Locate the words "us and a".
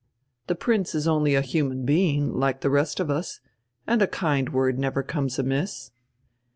3.11-4.07